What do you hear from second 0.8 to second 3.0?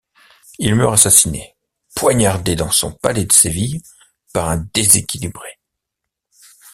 assassiné, poignardé dans son